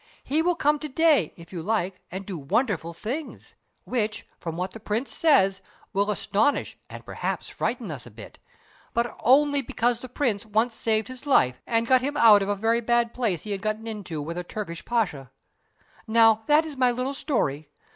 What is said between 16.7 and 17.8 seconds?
my little story.